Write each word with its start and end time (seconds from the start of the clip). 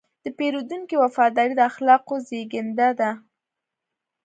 د 0.23 0.25
پیرودونکي 0.37 0.95
وفاداري 1.03 1.53
د 1.57 1.61
اخلاقو 1.69 2.15
زېږنده 2.27 2.89
ده. 2.99 3.11